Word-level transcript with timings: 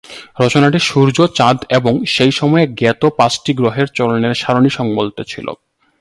রচনাটি 0.39 0.79
সূর্য, 0.89 1.17
চাঁদ 1.37 1.57
এবং 1.69 1.93
সেই 2.05 2.31
সময়ে 2.31 2.65
জ্ঞাত 2.79 3.01
পাঁচটি 3.17 3.51
গ্রহের 3.53 3.87
চলনের 3.93 4.33
সারণী 4.33 4.69
সংবলিত 4.69 5.19
ছিল। 5.27 5.47